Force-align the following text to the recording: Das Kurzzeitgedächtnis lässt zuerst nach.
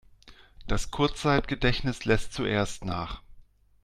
Das 0.65 0.89
Kurzzeitgedächtnis 0.89 2.05
lässt 2.05 2.33
zuerst 2.33 2.85
nach. 2.85 3.21